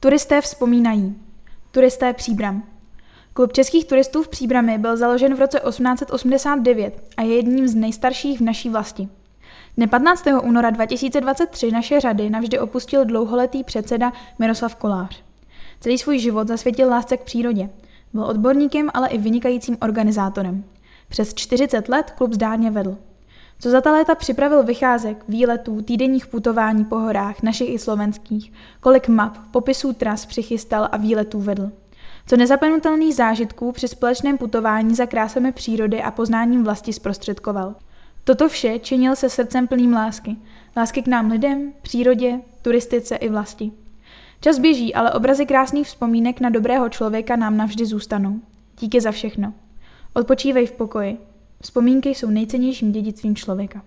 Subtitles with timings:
[0.00, 1.16] Turisté vzpomínají.
[1.70, 2.62] Turisté Příbram.
[3.32, 8.38] Klub českých turistů v Příbrami byl založen v roce 1889 a je jedním z nejstarších
[8.38, 9.08] v naší vlasti.
[9.76, 10.24] Dne 15.
[10.42, 15.22] února 2023 naše řady navždy opustil dlouholetý předseda Miroslav Kolář.
[15.80, 17.70] Celý svůj život zasvětil lásce k přírodě.
[18.12, 20.64] Byl odborníkem, ale i vynikajícím organizátorem.
[21.08, 22.98] Přes 40 let klub zdárně vedl.
[23.60, 29.08] Co za ta léta připravil vycházek, výletů, týdenních putování po horách, našich i slovenských, kolik
[29.08, 31.70] map, popisů tras přichystal a výletů vedl.
[32.26, 37.74] Co nezapomenutelných zážitků při společném putování za krásami přírody a poznáním vlasti zprostředkoval.
[38.24, 40.36] Toto vše činil se srdcem plným lásky.
[40.76, 43.72] Lásky k nám lidem, přírodě, turistice i vlasti.
[44.40, 48.40] Čas běží, ale obrazy krásných vzpomínek na dobrého člověka nám navždy zůstanou.
[48.80, 49.52] Díky za všechno.
[50.14, 51.27] Odpočívej v pokoji.
[51.62, 53.84] Vzpomínky jsou nejcennějším dědictvím člověka.